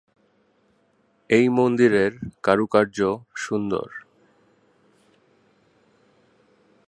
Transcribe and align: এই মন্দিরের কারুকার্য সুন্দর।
এই 1.29 1.45
মন্দিরের 1.49 2.11
কারুকার্য 2.43 2.99
সুন্দর। 3.35 3.87